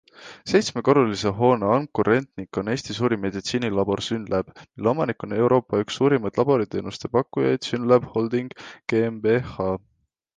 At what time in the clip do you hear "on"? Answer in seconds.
2.61-2.71, 5.27-5.35